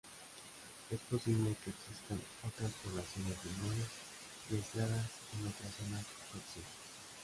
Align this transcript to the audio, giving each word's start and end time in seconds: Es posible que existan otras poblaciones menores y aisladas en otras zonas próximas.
Es 0.89 0.99
posible 1.01 1.55
que 1.63 1.69
existan 1.69 2.19
otras 2.47 2.71
poblaciones 2.83 3.37
menores 3.45 3.85
y 4.49 4.55
aisladas 4.55 5.05
en 5.39 5.47
otras 5.47 5.71
zonas 5.75 6.05
próximas. 6.31 6.69